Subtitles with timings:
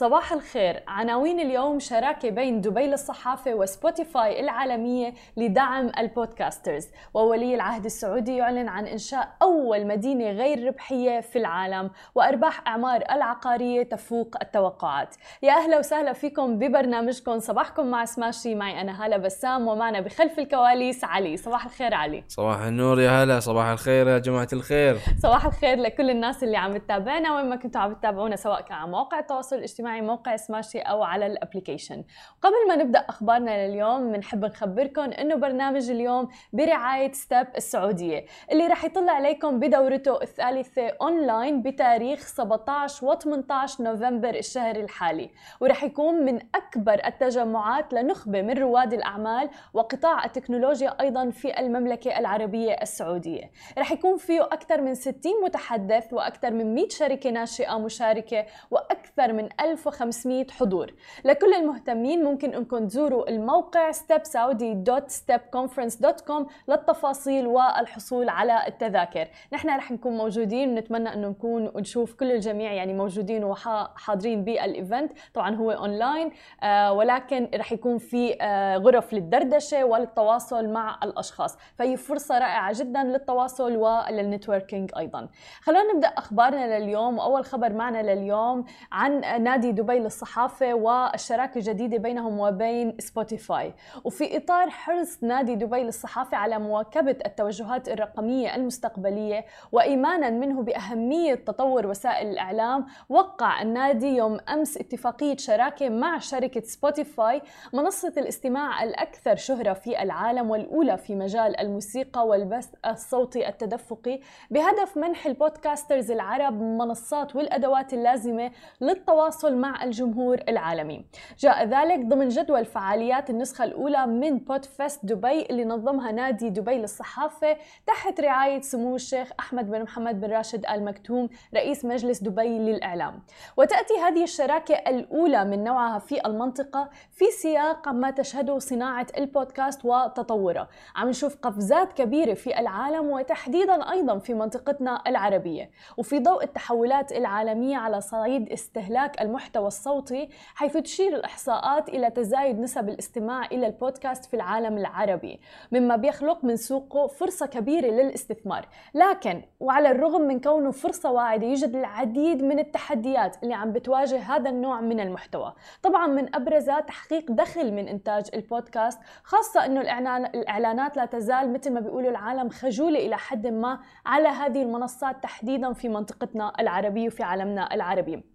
[0.00, 0.82] صباح الخير.
[0.88, 6.88] عناوين اليوم شراكة بين دبي للصحافة وسبوتيفاي العالمية لدعم البودكاسترز.
[7.14, 13.82] وولي العهد السعودي يعلن عن إنشاء أول مدينة غير ربحية في العالم وأرباح أعمار العقارية
[13.82, 15.16] تفوق التوقعات.
[15.42, 17.38] يا أهلا وسهلا فيكم ببرنامجكم.
[17.38, 18.54] صباحكم مع سماشي.
[18.54, 21.36] معي أنا هالة بسام ومعنا بخلف الكواليس علي.
[21.36, 22.24] صباح الخير علي.
[22.28, 23.40] صباح النور يا هلا.
[23.40, 24.96] صباح الخير يا جماعة الخير.
[25.22, 28.90] صباح الخير لكل الناس اللي عم تتابعنا وين ما كنتوا عم تتابعونا سواء كان على
[28.90, 32.04] مواقع التواصل الاجتماعي تسمعي موقع سماشي أو على الابلكيشن
[32.42, 38.84] قبل ما نبدأ أخبارنا لليوم بنحب نخبركم أنه برنامج اليوم برعاية ستيب السعودية اللي راح
[38.84, 45.30] يطل عليكم بدورته الثالثة أونلاين بتاريخ 17 و 18 نوفمبر الشهر الحالي.
[45.60, 52.72] وراح يكون من أكبر التجمعات لنخبة من رواد الأعمال وقطاع التكنولوجيا أيضا في المملكة العربية
[52.72, 53.50] السعودية.
[53.78, 55.14] راح يكون فيه أكثر من 60
[55.44, 60.94] متحدث وأكثر من 100 شركة ناشئة مشاركة وأكثر من 1000 1500 حضور.
[61.24, 69.28] لكل المهتمين ممكن أنكم تزوروا الموقع stepsaudi.stepconference.com للتفاصيل والحصول على التذاكر.
[69.52, 75.54] نحن رح نكون موجودين ونتمنى انه نكون ونشوف كل الجميع يعني موجودين وحاضرين بالايفنت طبعا
[75.54, 76.30] هو اونلاين
[76.62, 81.56] آه ولكن رح يكون في آه غرف للدردشة وللتواصل مع الأشخاص.
[81.74, 85.28] فهي فرصة رائعة جدا للتواصل وللنتوركينج أيضا.
[85.62, 87.18] خلونا نبدأ أخبارنا لليوم.
[87.18, 93.74] واول خبر معنا لليوم عن نادي دبي للصحافة والشراكة الجديدة بينهم وبين سبوتيفاي.
[94.04, 101.86] وفي إطار حرص نادي دبي للصحافة على مواكبة التوجهات الرقمية المستقبلية وإيمانا منه بأهمية تطور
[101.86, 109.72] وسائل الإعلام وقع النادي يوم أمس اتفاقية شراكة مع شركة سبوتيفاي منصة الاستماع الأكثر شهرة
[109.72, 117.92] في العالم والأولى في مجال الموسيقى والبث الصوتي التدفقي بهدف منح البودكاسترز العرب منصات والأدوات
[117.94, 121.04] اللازمة للتواصل مع الجمهور العالمي.
[121.38, 127.56] جاء ذلك ضمن جدول فعاليات النسخة الأولى من بودفست دبي اللي نظمها نادي دبي للصحافة
[127.86, 133.22] تحت رعاية سمو الشيخ أحمد بن محمد بن راشد آل مكتوم رئيس مجلس دبي للإعلام.
[133.56, 140.68] وتأتي هذه الشراكة الأولى من نوعها في المنطقة في سياق ما تشهده صناعة البودكاست وتطوره.
[140.96, 145.70] عم نشوف قفزات كبيرة في العالم وتحديدا أيضا في منطقتنا العربية.
[145.96, 152.88] وفي ضوء التحولات العالمية على صعيد استهلاك المحتوى الصوتي حيث تشير الإحصاءات إلى تزايد نسب
[152.88, 155.40] الاستماع إلى البودكاست في العالم العربي
[155.72, 158.68] مما بيخلق من سوقه فرصة كبيرة للاستثمار.
[158.94, 164.50] لكن وعلى الرغم من كونه فرصة واعدة يوجد العديد من التحديات اللي عم بتواجه هذا
[164.50, 165.54] النوع من المحتوى.
[165.82, 171.80] طبعا من أبرزها تحقيق دخل من إنتاج البودكاست خاصة أنه الإعلانات لا تزال مثل ما
[171.80, 177.74] بيقولوا العالم خجولة إلى حد ما على هذه المنصات تحديدا في منطقتنا العربية وفي عالمنا
[177.74, 178.29] العربي.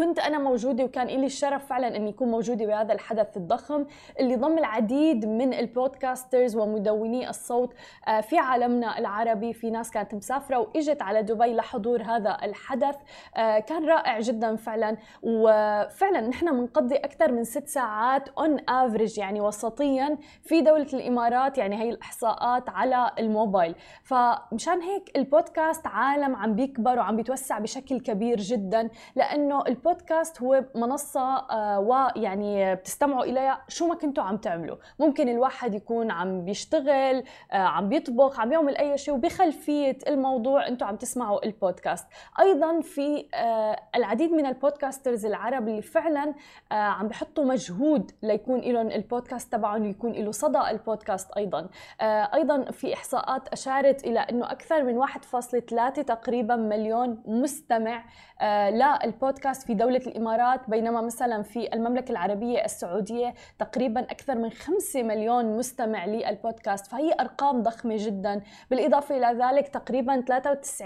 [0.00, 3.86] كنت أنا موجودة وكان لي الشرف فعلا إني أكون موجودة بهذا الحدث الضخم
[4.20, 7.74] اللي ضم العديد من البودكاسترز ومدوني الصوت
[8.22, 12.96] في عالمنا العربي في ناس كانت مسافرة وإجت على دبي لحضور هذا الحدث
[13.36, 14.96] كان رائع جدا فعلا.
[15.22, 21.82] وفعلا نحن بنقضي أكثر من ست ساعات اون افريج يعني وسطيا في دولة الإمارات يعني
[21.82, 23.74] هي الإحصاءات على الموبايل.
[24.04, 29.89] فمشان هيك البودكاست عالم عم بيكبر وعم بيتوسع بشكل كبير جدا لأنه البودكاست
[30.42, 34.76] هو منصة آه ويعني بتستمعوا إليها شو ما كنتوا عم تعملوا.
[34.98, 40.86] ممكن الواحد يكون عم بيشتغل آه عم بيطبخ عم يعمل أي شيء وبخلفية الموضوع أنتوا
[40.86, 42.06] عم تسمعوا البودكاست.
[42.40, 46.34] أيضا في آه العديد من البودكاسترز العرب اللي فعلا
[46.72, 51.68] عم بيحطوا مجهود ليكون لهم البودكاست تبعهم ويكون له صدى البودكاست أيضا.
[52.34, 58.04] أيضا في إحصاءات أشارت إلى أنه أكثر من 1.3 تقريبا مليون مستمع
[58.70, 65.56] للبودكاست في دولة الإمارات بينما مثلا في المملكة العربية السعودية تقريبا أكثر من 5 مليون
[65.56, 66.86] مستمع للبودكاست.
[66.86, 68.40] فهي أرقام ضخمة جدا.
[68.70, 70.82] بالإضافة إلى ذلك تقريبا 93%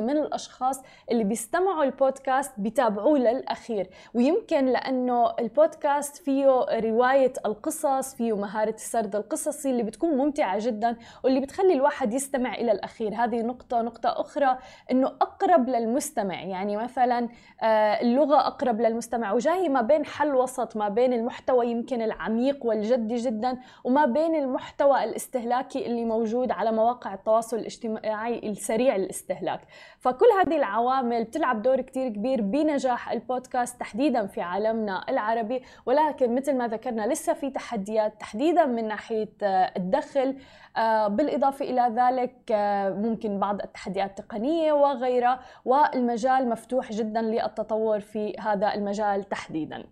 [0.00, 3.88] من الأشخاص اللي بيستمعوا البودكاست بيتابعوه للأخير.
[4.14, 11.40] ويمكن لأنه البودكاست فيه رواية القصص فيه مهارة السرد القصصي اللي بتكون ممتعة جدا واللي
[11.40, 13.14] بتخلي الواحد يستمع إلى الأخير.
[13.14, 13.82] هذه نقطة.
[13.82, 14.58] نقطة أخرى
[14.90, 16.42] أنه أقرب للمستمع.
[16.42, 17.28] يعني مثلا
[18.10, 23.58] اللغة أقرب للمستمع وجاي ما بين حل وسط ما بين المحتوى يمكن العميق والجدي جدا
[23.84, 29.60] وما بين المحتوى الاستهلاكي اللي موجود على مواقع التواصل الاجتماعي السريع الاستهلاك.
[29.98, 36.56] فكل هذه العوامل بتلعب دور كتير كبير بنجاح البودكاست تحديدا في عالمنا العربي ولكن مثل
[36.56, 39.28] ما ذكرنا لسه في تحديات تحديدا من ناحية
[39.76, 40.36] الدخل
[41.08, 42.32] بالإضافة إلى ذلك
[43.06, 49.84] ممكن بعض التحديات التقنية وغيرها والمجال مفتوح جدا للتطور في هذا المجال تحديدا.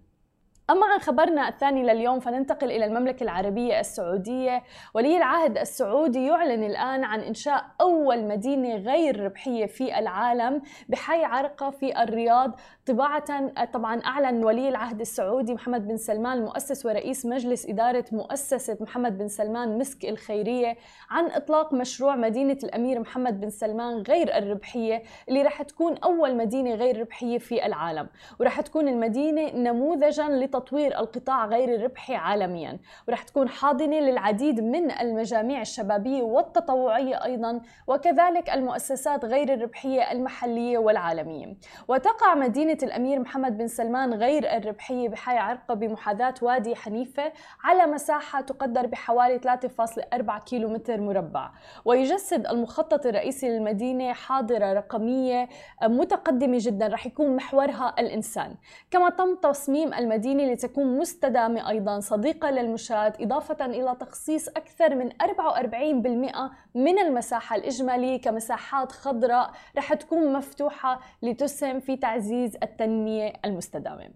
[0.70, 4.62] أما عن خبرنا الثاني لليوم فننتقل إلى المملكة العربية السعودية.
[4.94, 11.70] ولي العهد السعودي يعلن الآن عن إنشاء أول مدينة غير ربحية في العالم بحي عرقة
[11.70, 18.04] في الرياض طباعة طبعا أعلن ولي العهد السعودي محمد بن سلمان مؤسس ورئيس مجلس إدارة
[18.12, 20.76] مؤسسة محمد بن سلمان مسك الخيرية
[21.10, 26.74] عن إطلاق مشروع مدينة الأمير محمد بن سلمان غير الربحية اللي رح تكون أول مدينة
[26.74, 28.08] غير ربحية في العالم.
[28.40, 32.78] ورح تكون المدينة نموذجا لتطوير القطاع غير الربحي عالميا.
[33.08, 41.56] ورح تكون حاضنة للعديد من المجاميع الشبابية والتطوعية أيضا وكذلك المؤسسات غير الربحية المحلية والعالمية.
[41.88, 47.32] وتقع مدينة الأمير محمد بن سلمان غير الربحية بحي عرقة بمحاذاة وادي حنيفة
[47.64, 51.50] على مساحة تقدر بحوالي 3.4 كيلومتر مربع.
[51.84, 55.48] ويجسد المخطط الرئيسي للمدينة حاضرة رقمية
[55.82, 58.54] متقدمة جدا رح يكون محورها الإنسان.
[58.90, 66.50] كما تم تصميم المدينة لتكون مستدامة أيضا صديقة للمشاة إضافة إلى تخصيص أكثر من 44%
[66.74, 74.10] من المساحة الإجمالية كمساحات خضراء رح تكون مفتوحة لتسهم في تعزيز التنمية المستدامة.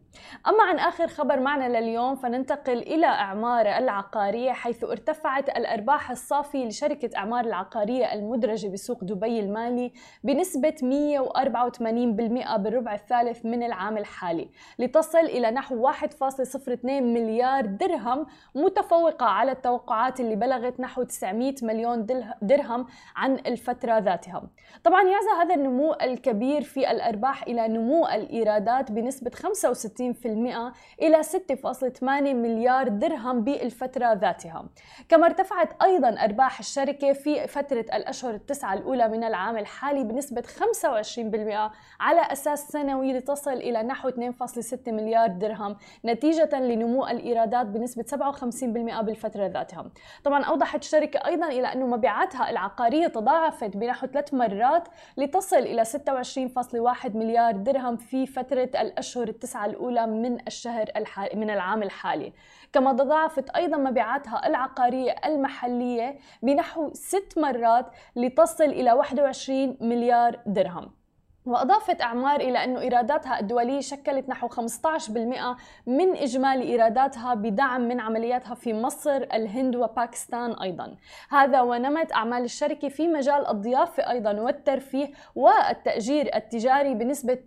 [0.46, 7.16] أما عن آخر خبر معنا لليوم فننتقل إلى أعمار العقارية حيث ارتفعت الأرباح الصافية لشركة
[7.16, 9.93] أعمار العقارية المدرجة بسوق دبي المالي
[10.25, 19.52] بنسبة 184% بالربع الثالث من العام الحالي لتصل إلى نحو 1.02 مليار درهم متفوقة على
[19.52, 22.06] التوقعات اللي بلغت نحو 900 مليون
[22.43, 24.43] درهم عن الفترة ذاتها.
[24.84, 28.06] طبعا يعزى هذا النمو الكبير في الأرباح إلى نمو
[28.43, 30.73] الإيرادات بنسبة 65%
[31.03, 34.65] إلى 6.8 مليار درهم بالفترة ذاتها.
[35.09, 41.71] كما ارتفعت أيضا أرباح الشركة في فترة الأشهر التسعة الأولى من العام الحالي بنسبة 25%
[42.00, 49.47] على أساس سنوي لتصل إلى نحو 2.6 مليار درهم نتيجة لنمو الإيرادات بنسبة 57% بالفترة
[49.47, 49.91] ذاتها.
[50.25, 57.17] طبعا أوضحت الشركة أيضا إلى أن مبيعاتها العقارية تضاعفت بنحو ثلاث مرات لتصل إلى 26.1
[57.17, 62.32] مليار درهم في فترة الأشهر التسعة الأولى من الشهر الحالي من العام الحالي.
[62.73, 67.87] كما تضاعفت أيضا مبيعاتها العقارية المحلية بنحو ست مرات
[68.17, 71.01] لتصل إلى 21 مليار درهم.
[71.47, 75.56] وأضافت أعمار إلى أن إيراداتها الدولية شكلت نحو 15%
[75.87, 80.97] من إجمالي إيراداتها بدعم من عملياتها في مصر، الهند وباكستان أيضا.
[81.31, 87.39] هذا ونمت أعمال الشركة في مجال الضيافة أيضا والترفيه والتأجير التجاري بنسبة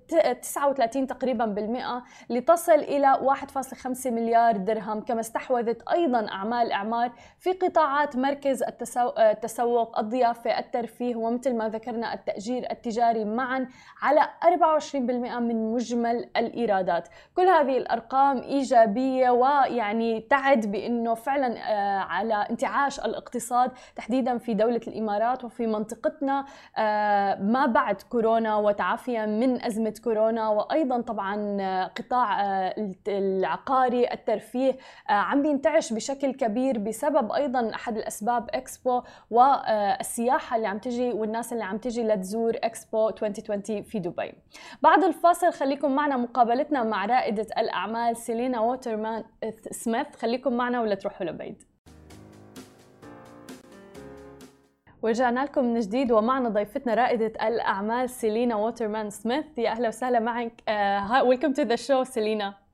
[0.42, 8.16] 39 تقريبا بالمئة لتصل إلى 1.5 مليار درهم كما استحوذت أيضا أعمال إعمار في قطاعات
[8.16, 8.64] مركز
[9.18, 13.68] التسوق، الضيافة، الترفيه ومثل ما ذكرنا التأجير التجاري معا
[14.02, 14.96] على 24%
[15.40, 17.08] من مجمل الإيرادات.
[17.36, 24.82] كل هذه الأرقام إيجابية ويعني تعد بأنه فعلا آه، على انتعاش الاقتصاد تحديدا في دولة
[24.88, 26.46] الإمارات وفي منطقتنا
[26.78, 32.42] آه، ما بعد كورونا وتعافيا من أزمة كورونا وأيضا طبعا آه، قطاع
[33.08, 34.78] العقاري الترفيه
[35.10, 39.02] عم بينتعش بشكل كبير بسبب أيضا أحد الأسباب إكسبو
[39.32, 44.34] والسياحة اللي عم تجي والناس اللي عم تجي لتزور إكسبو 2020 في دبي.
[44.82, 49.24] بعد الفاصل خليكم معنا مقابلتنا مع رائدة الأعمال سيلينا ووترمان
[49.72, 50.16] سميث.
[50.16, 51.64] خليكم معنا ولا تروحوا لبعيد.
[55.02, 59.46] ورجعنا لكم من جديد ومعنا ضيفتنا رائدة الأعمال سيلينا ووترمان سميث.
[59.58, 60.62] يا أهلا وسهلا معك.
[61.26, 62.65] ويلكم تو ذا شو سيلينا.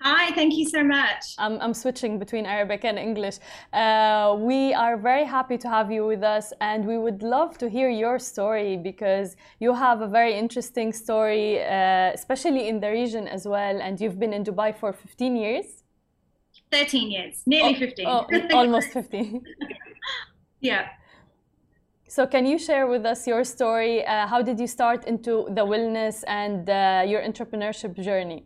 [0.00, 1.34] Hi, thank you so much.
[1.38, 3.38] I'm, I'm switching between Arabic and English.
[3.72, 7.68] Uh, we are very happy to have you with us, and we would love to
[7.68, 13.28] hear your story because you have a very interesting story, uh, especially in the region
[13.28, 13.80] as well.
[13.80, 15.84] And you've been in Dubai for 15 years?
[16.70, 18.06] 13 years, nearly oh, 15.
[18.08, 19.42] Oh, almost 15.
[20.60, 20.88] yeah.
[22.08, 24.04] So, can you share with us your story?
[24.04, 28.44] Uh, how did you start into the wellness and uh, your entrepreneurship journey?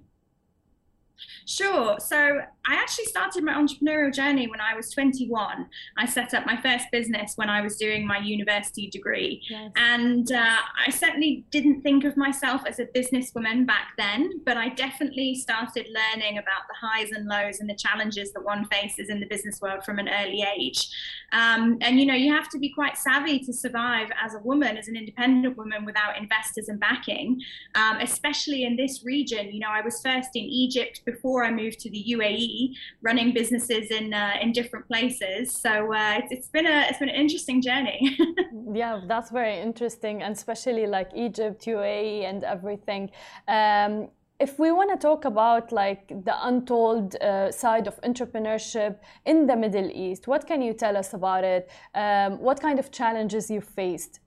[1.46, 1.96] Sure.
[1.98, 5.66] So I actually started my entrepreneurial journey when I was 21.
[5.96, 9.42] I set up my first business when I was doing my university degree.
[9.48, 9.70] Yes.
[9.76, 10.56] And uh,
[10.86, 15.86] I certainly didn't think of myself as a businesswoman back then, but I definitely started
[15.94, 19.60] learning about the highs and lows and the challenges that one faces in the business
[19.60, 20.88] world from an early age.
[21.32, 24.76] Um, and, you know, you have to be quite savvy to survive as a woman,
[24.76, 27.40] as an independent woman without investors and backing,
[27.74, 29.52] um, especially in this region.
[29.52, 33.90] You know, I was first in Egypt before I moved to the UAE, running businesses
[33.90, 35.54] in uh, in different places.
[35.64, 38.18] So uh, it's, it's been a it's been an interesting journey.
[38.82, 43.10] yeah, that's very interesting, and especially like Egypt, UAE, and everything.
[43.48, 44.08] Um,
[44.38, 49.56] if we want to talk about like the untold uh, side of entrepreneurship in the
[49.56, 51.70] Middle East, what can you tell us about it?
[51.94, 54.20] Um, what kind of challenges you faced?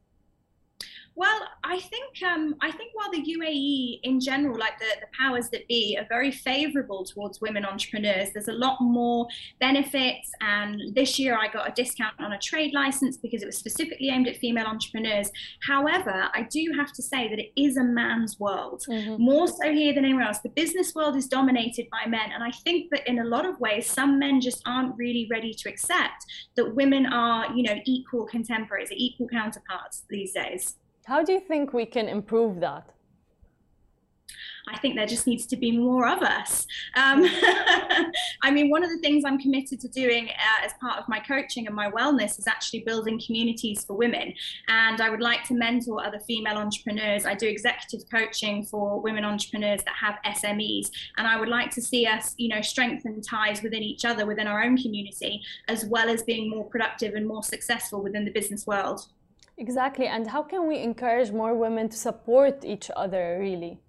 [1.20, 5.50] Well, I think um, I think while the UAE in general, like the, the powers
[5.50, 8.30] that be, are very favourable towards women entrepreneurs.
[8.32, 9.28] There's a lot more
[9.60, 13.58] benefits, and this year I got a discount on a trade license because it was
[13.58, 15.30] specifically aimed at female entrepreneurs.
[15.68, 19.22] However, I do have to say that it is a man's world, mm-hmm.
[19.22, 20.40] more so here than anywhere else.
[20.40, 23.60] The business world is dominated by men, and I think that in a lot of
[23.60, 26.24] ways, some men just aren't really ready to accept
[26.56, 30.78] that women are, you know, equal contemporaries, equal counterparts these days.
[31.10, 32.94] How do you think we can improve that?
[34.68, 36.68] I think there just needs to be more of us.
[36.96, 37.26] Um,
[38.44, 41.20] I mean, one of the things I'm committed to doing uh, as part of my
[41.20, 44.36] coaching and my wellness is actually building communities for women.
[44.68, 47.26] And I would like to mentor other female entrepreneurs.
[47.26, 50.92] I do executive coaching for women entrepreneurs that have SMEs.
[51.18, 54.46] And I would like to see us, you know, strengthen ties within each other, within
[54.46, 58.68] our own community, as well as being more productive and more successful within the business
[58.68, 59.08] world.
[59.60, 60.08] Exactly.
[60.08, 63.82] And how can we encourage more women to support each other, really?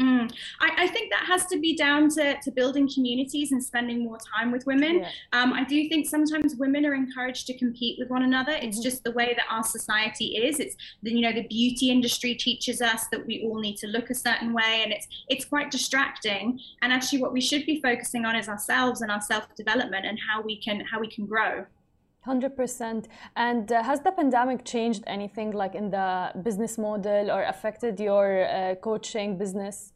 [0.00, 0.32] Mm.
[0.60, 4.18] I, I, think that has to be down to, to building communities and spending more
[4.34, 5.00] time with women.
[5.00, 5.10] Yeah.
[5.34, 8.52] Um, I do think sometimes women are encouraged to compete with one another.
[8.52, 8.82] It's mm-hmm.
[8.82, 10.58] just the way that our society is.
[10.58, 14.08] It's the, you know the beauty industry teaches us that we all need to look
[14.08, 16.58] a certain way, and it's it's quite distracting.
[16.80, 20.18] And actually, what we should be focusing on is ourselves and our self development and
[20.30, 21.66] how we can how we can grow.
[22.26, 23.06] 100%.
[23.36, 28.44] And uh, has the pandemic changed anything like in the business model or affected your
[28.44, 29.92] uh, coaching business?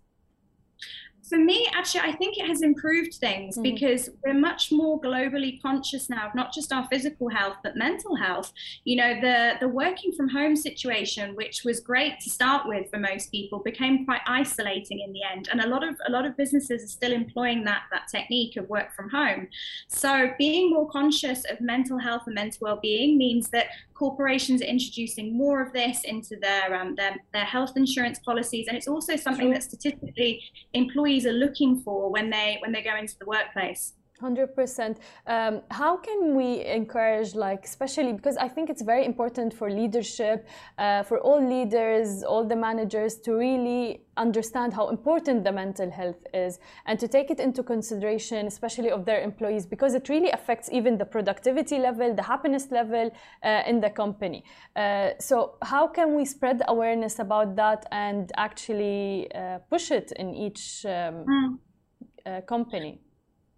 [1.29, 3.63] For me, actually, I think it has improved things mm-hmm.
[3.63, 8.15] because we're much more globally conscious now of not just our physical health but mental
[8.15, 8.53] health.
[8.85, 12.99] You know, the the working from home situation, which was great to start with for
[12.99, 16.37] most people, became quite isolating in the end, and a lot of a lot of
[16.37, 19.49] businesses are still employing that that technique of work from home.
[19.89, 25.37] So, being more conscious of mental health and mental well-being means that corporations are introducing
[25.37, 29.51] more of this into their um, their, their health insurance policies, and it's also something
[29.53, 33.95] that statistically employees are looking for when they when they go into the workplace.
[34.25, 39.71] 100% um, how can we encourage like especially because i think it's very important for
[39.71, 40.47] leadership
[40.79, 46.23] uh, for all leaders all the managers to really understand how important the mental health
[46.33, 50.69] is and to take it into consideration especially of their employees because it really affects
[50.73, 53.11] even the productivity level the happiness level
[53.43, 54.45] uh, in the company.
[54.77, 60.35] Uh, so how can we spread awareness about that and actually uh, push it in
[60.35, 62.47] each um, mm.
[62.47, 63.04] company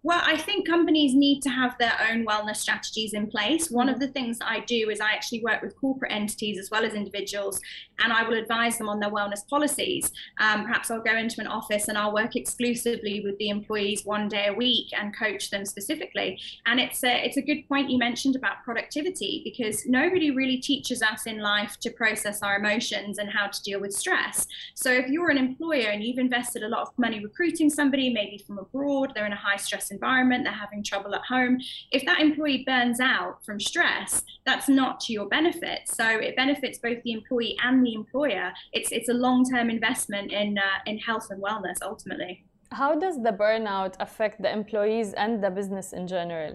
[0.07, 3.69] well, I think companies need to have their own wellness strategies in place.
[3.69, 6.71] One of the things that I do is I actually work with corporate entities as
[6.71, 7.59] well as individuals,
[7.99, 10.09] and I will advise them on their wellness policies.
[10.39, 14.29] Um, perhaps I'll go into an office and I'll work exclusively with the employees one
[14.29, 16.39] day a week and coach them specifically.
[16.65, 21.01] And it's a, it's a good point you mentioned about productivity because nobody really teaches
[21.01, 24.47] us in life to process our emotions and how to deal with stress.
[24.73, 28.37] So if you're an employer and you've invested a lot of money recruiting somebody, maybe
[28.37, 31.59] from abroad, they're in a high stress environment, they're having trouble at home.
[31.91, 35.79] If that employee burns out from stress, that's not to your benefit.
[35.85, 38.47] So it benefits both the employee and the employer.
[38.77, 42.33] It's it's a long term investment in uh, in health and wellness ultimately.
[42.71, 46.53] How does the burnout affect the employees and the business in general?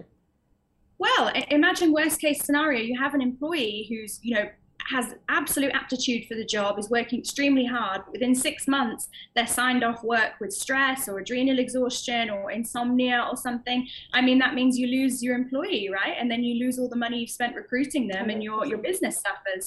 [1.05, 2.81] Well, imagine worst case scenario.
[2.81, 4.47] You have an employee who's you know
[4.93, 8.01] has absolute aptitude for the job, is working extremely hard.
[8.11, 13.35] Within six months, they're signed off work with stress or adrenal exhaustion or insomnia or
[13.47, 13.79] something.
[14.13, 16.15] I mean, that means you lose your employee, right?
[16.19, 19.15] And then you lose all the money you've spent recruiting them and your, your business
[19.25, 19.65] suffers.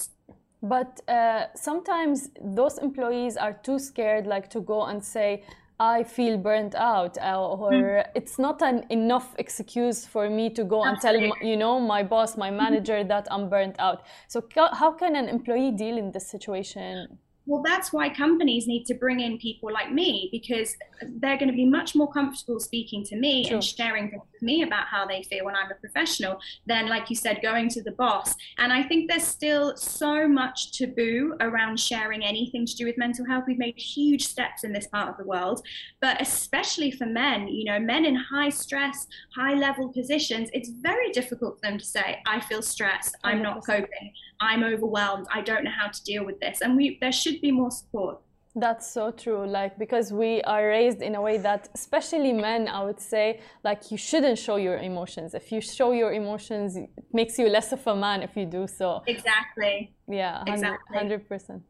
[0.63, 2.31] But uh, sometimes
[2.61, 5.43] those employees are too scared, like to go and say,
[5.79, 8.07] I feel burnt out, uh, or mm.
[8.15, 11.25] it's not an enough excuse for me to go Absolutely.
[11.25, 14.03] and tell you know my boss, my manager that I'm burnt out.
[14.27, 14.43] So
[14.73, 17.19] how can an employee deal in this situation?
[17.47, 20.75] Well, that's why companies need to bring in people like me because
[21.21, 23.55] they're going to be much more comfortable speaking to me sure.
[23.55, 27.17] and sharing with me about how they feel when I'm a professional than, like you
[27.17, 28.35] said, going to the boss.
[28.59, 33.25] And I think there's still so much taboo around sharing anything to do with mental
[33.25, 33.45] health.
[33.47, 35.65] We've made huge steps in this part of the world,
[36.01, 41.13] but especially for men, you know, men in high stress, high level positions, it's very
[41.13, 45.65] difficult for them to say, I feel stressed, I'm not coping, I'm overwhelmed, I don't
[45.65, 46.61] know how to deal with this.
[46.61, 48.21] And we there should be more support.
[48.59, 49.47] That's so true.
[49.47, 53.91] Like, because we are raised in a way that, especially men, I would say, like,
[53.91, 55.35] you shouldn't show your emotions.
[55.35, 58.67] If you show your emotions, it makes you less of a man if you do
[58.67, 59.03] so.
[59.07, 59.95] Exactly.
[60.09, 60.55] Yeah, 100.
[60.55, 60.97] Exactly.
[61.39, 61.61] 100%.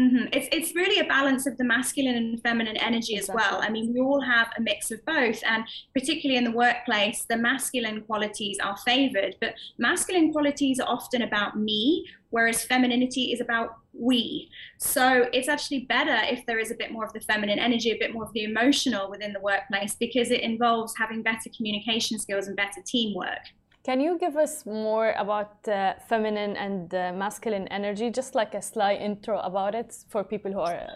[0.00, 0.28] Mm-hmm.
[0.32, 3.60] It's it's really a balance of the masculine and feminine energy as well.
[3.60, 7.36] I mean, we all have a mix of both, and particularly in the workplace, the
[7.36, 9.36] masculine qualities are favored.
[9.38, 14.48] But masculine qualities are often about me, whereas femininity is about we.
[14.78, 17.98] So it's actually better if there is a bit more of the feminine energy, a
[17.98, 22.46] bit more of the emotional within the workplace, because it involves having better communication skills
[22.46, 23.44] and better teamwork.
[23.84, 28.62] Can you give us more about uh, feminine and uh, masculine energy, just like a
[28.62, 30.88] slight intro about it for people who are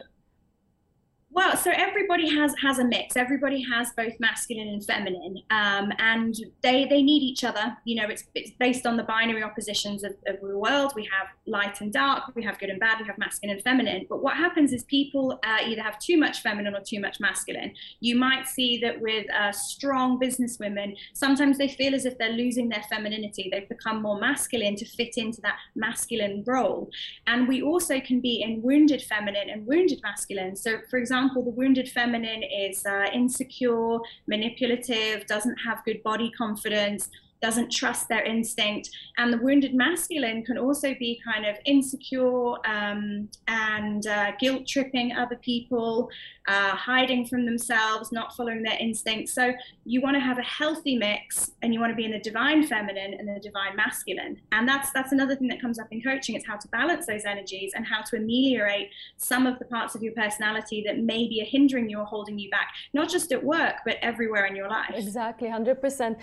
[1.36, 3.14] well, so everybody has has a mix.
[3.14, 7.76] Everybody has both masculine and feminine, um, and they they need each other.
[7.84, 10.94] You know, it's it's based on the binary oppositions of, of the world.
[10.96, 12.34] We have light and dark.
[12.34, 13.00] We have good and bad.
[13.02, 14.06] We have masculine and feminine.
[14.08, 17.74] But what happens is people uh, either have too much feminine or too much masculine.
[18.00, 22.30] You might see that with uh, strong business women, sometimes they feel as if they're
[22.32, 23.50] losing their femininity.
[23.52, 26.88] They've become more masculine to fit into that masculine role.
[27.26, 30.56] And we also can be in wounded feminine and wounded masculine.
[30.56, 36.30] So, for example example, the wounded feminine is uh, insecure, manipulative, doesn't have good body
[36.30, 38.90] confidence, doesn't trust their instinct.
[39.18, 45.12] And the wounded masculine can also be kind of insecure um, and uh, guilt tripping
[45.12, 46.08] other people,
[46.48, 49.32] uh, hiding from themselves, not following their instincts.
[49.32, 49.52] So
[49.84, 52.66] you want to have a healthy mix, and you want to be in the divine
[52.66, 54.40] feminine and the divine masculine.
[54.52, 56.34] And that's that's another thing that comes up in coaching.
[56.36, 60.02] It's how to balance those energies and how to ameliorate some of the parts of
[60.02, 63.76] your personality that maybe are hindering you or holding you back, not just at work
[63.84, 64.92] but everywhere in your life.
[64.94, 66.18] Exactly, hundred um, percent.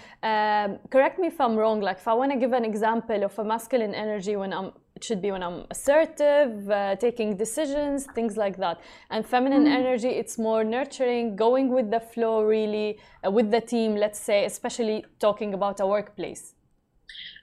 [1.04, 1.82] Correct me if I'm wrong.
[1.82, 5.04] Like if I want to give an example of a masculine energy when I'm it
[5.04, 8.80] should be when I'm assertive, uh, taking decisions, things like that.
[9.10, 9.80] And feminine mm.
[9.82, 14.46] energy, it's more nurturing, going with the flow, really, uh, with the team, let's say,
[14.46, 16.54] especially talking about a workplace.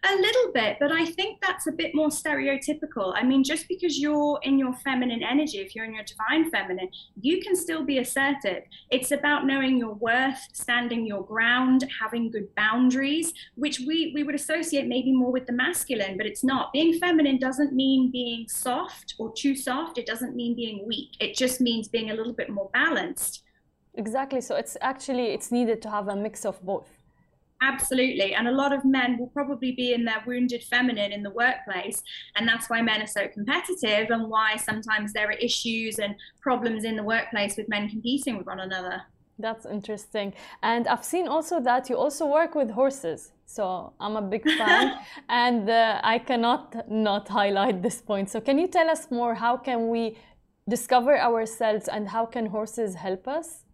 [0.03, 3.13] A little bit, but I think that's a bit more stereotypical.
[3.15, 6.89] I mean, just because you're in your feminine energy, if you're in your divine feminine,
[7.21, 8.63] you can still be assertive.
[8.91, 14.35] It's about knowing your worth, standing your ground, having good boundaries, which we, we would
[14.35, 16.73] associate maybe more with the masculine, but it's not.
[16.73, 21.11] Being feminine doesn't mean being soft or too soft, it doesn't mean being weak.
[21.21, 23.43] It just means being a little bit more balanced.
[23.95, 24.41] Exactly.
[24.41, 27.00] So it's actually it's needed to have a mix of both.
[27.63, 28.35] Absolutely.
[28.35, 32.03] And a lot of men will probably be in their wounded feminine in the workplace.
[32.37, 36.85] And that's why men are so competitive and why sometimes there are issues and problems
[36.85, 39.03] in the workplace with men competing with one another.
[39.39, 40.35] That's interesting.
[40.63, 43.33] And I've seen also that you also work with horses.
[43.47, 48.31] So I'm a big fan and uh, I cannot not highlight this point.
[48.31, 50.17] So can you tell us more how can we
[50.69, 53.65] discover ourselves and how can horses help us?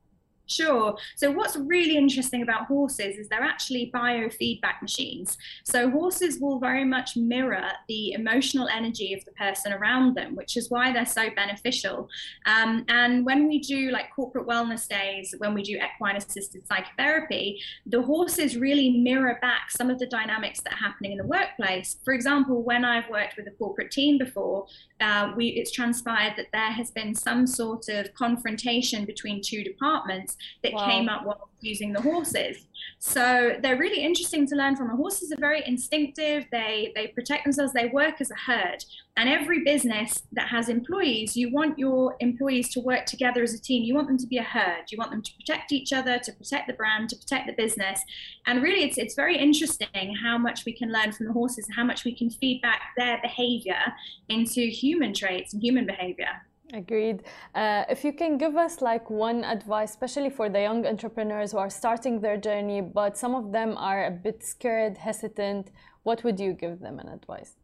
[0.48, 0.96] Sure.
[1.16, 5.36] So, what's really interesting about horses is they're actually biofeedback machines.
[5.64, 10.56] So, horses will very much mirror the emotional energy of the person around them, which
[10.56, 12.08] is why they're so beneficial.
[12.46, 17.60] Um, and when we do like corporate wellness days, when we do equine assisted psychotherapy,
[17.86, 21.96] the horses really mirror back some of the dynamics that are happening in the workplace.
[22.04, 24.66] For example, when I've worked with a corporate team before,
[25.00, 30.35] uh, we, it's transpired that there has been some sort of confrontation between two departments
[30.62, 30.86] that wow.
[30.86, 32.66] came up while using the horses.
[32.98, 34.88] So they're really interesting to learn from.
[34.88, 36.44] The horses are very instinctive.
[36.50, 37.72] They they protect themselves.
[37.72, 38.84] They work as a herd.
[39.18, 43.60] And every business that has employees, you want your employees to work together as a
[43.60, 43.82] team.
[43.82, 44.84] You want them to be a herd.
[44.90, 48.00] You want them to protect each other, to protect the brand, to protect the business.
[48.46, 51.84] And really, it's it's very interesting how much we can learn from the horses, how
[51.84, 53.94] much we can feed back their behavior
[54.28, 56.42] into human traits and human behavior.
[56.72, 57.22] Agreed.
[57.54, 61.58] Uh, if you can give us like one advice, especially for the young entrepreneurs who
[61.58, 65.70] are starting their journey, but some of them are a bit scared, hesitant,
[66.02, 67.54] what would you give them an advice?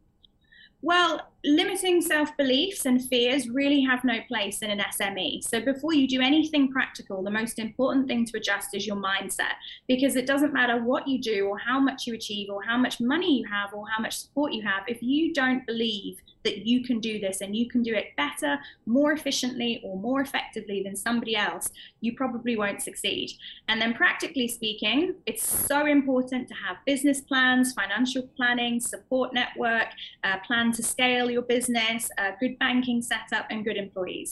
[0.81, 5.43] Well, limiting self beliefs and fears really have no place in an SME.
[5.43, 9.55] So, before you do anything practical, the most important thing to adjust is your mindset
[9.87, 12.99] because it doesn't matter what you do or how much you achieve or how much
[12.99, 14.83] money you have or how much support you have.
[14.87, 18.59] If you don't believe that you can do this and you can do it better,
[18.85, 21.69] more efficiently, or more effectively than somebody else,
[22.01, 23.31] you probably won't succeed.
[23.67, 29.87] And then, practically speaking, it's so important to have business plans, financial planning, support network,
[30.23, 34.30] uh, plan to scale your business, a good banking setup, and good employees.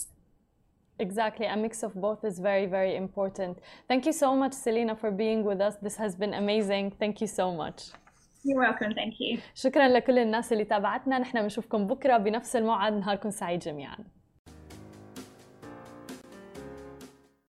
[0.99, 3.55] Exactly, a mix of both is very, very important.
[3.89, 5.75] Thank you so much, Selena, for being with us.
[5.87, 6.85] This has been amazing.
[7.03, 7.79] Thank you so much.
[8.45, 9.39] You're welcome, thank you.
[9.55, 13.97] شكرا لكل الناس اللي تابعتنا نحن بنشوفكم بكره بنفس الموعد نهاركم سعيد جميعا